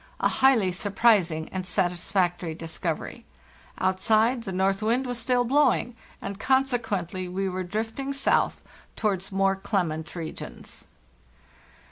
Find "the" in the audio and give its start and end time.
4.45-4.51